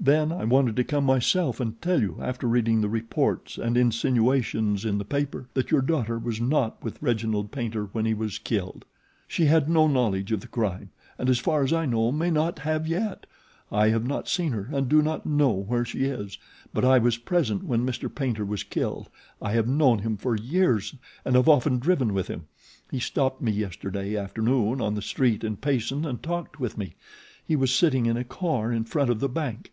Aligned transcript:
Then 0.00 0.32
I 0.32 0.44
wanted 0.44 0.76
to 0.76 0.84
come 0.84 1.04
myself 1.04 1.60
and 1.60 1.80
tell 1.80 1.98
you, 2.02 2.18
after 2.20 2.46
reading 2.46 2.82
the 2.82 2.90
reports 2.90 3.56
and 3.56 3.74
insinuations 3.74 4.84
in 4.84 4.98
the 4.98 5.04
paper, 5.06 5.48
that 5.54 5.70
your 5.70 5.80
daughter 5.80 6.18
was 6.18 6.38
not 6.42 6.82
with 6.84 7.00
Reginald 7.00 7.50
Paynter 7.50 7.86
when 7.92 8.04
he 8.04 8.12
was 8.12 8.38
killed. 8.38 8.84
She 9.26 9.46
had 9.46 9.66
no 9.66 9.86
knowledge 9.88 10.30
of 10.30 10.40
the 10.40 10.46
crime 10.48 10.90
and 11.16 11.30
as 11.30 11.38
far 11.38 11.62
as 11.62 11.72
I 11.72 11.86
know 11.86 12.12
may 12.12 12.30
not 12.30 12.58
have 12.58 12.86
yet. 12.86 13.24
I 13.72 13.88
have 13.88 14.06
not 14.06 14.28
seen 14.28 14.52
her 14.52 14.68
and 14.72 14.90
do 14.90 15.00
not 15.00 15.24
know 15.24 15.48
where 15.52 15.86
she 15.86 16.04
is; 16.04 16.36
but 16.74 16.84
I 16.84 16.98
was 16.98 17.16
present 17.16 17.64
when 17.64 17.86
Mr. 17.86 18.14
Paynter 18.14 18.44
was 18.44 18.62
killed. 18.62 19.08
I 19.40 19.52
have 19.52 19.66
known 19.68 20.00
him 20.00 20.18
for 20.18 20.36
years 20.36 20.94
and 21.24 21.34
have 21.34 21.48
often 21.48 21.78
driven 21.78 22.12
with 22.12 22.28
him. 22.28 22.44
He 22.90 23.00
stopped 23.00 23.40
me 23.40 23.52
yesterday 23.52 24.18
afternoon 24.18 24.82
on 24.82 24.96
the 24.96 25.00
street 25.02 25.42
in 25.42 25.56
Payson 25.56 26.04
and 26.04 26.22
talked 26.22 26.60
with 26.60 26.76
me. 26.76 26.94
He 27.46 27.56
was 27.56 27.72
sitting 27.74 28.04
in 28.04 28.18
a 28.18 28.24
car 28.24 28.70
in 28.70 28.84
front 28.84 29.08
of 29.08 29.20
the 29.20 29.28
bank. 29.30 29.70